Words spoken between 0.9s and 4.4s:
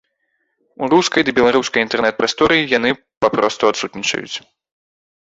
рускай ды беларускай інтэрнэт-прасторы яны папросту адсутнічаюць.